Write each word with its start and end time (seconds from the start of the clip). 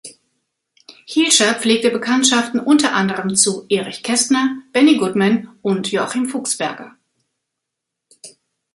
Hielscher 1.05 1.53
pflegte 1.53 1.91
Bekanntschaften 1.91 2.59
unter 2.59 2.93
anderem 2.95 3.35
zu 3.35 3.67
Erich 3.69 4.01
Kästner, 4.01 4.59
Benny 4.73 4.97
Goodman 4.97 5.49
und 5.61 5.91
Joachim 5.91 6.27
Fuchsberger. 6.27 6.95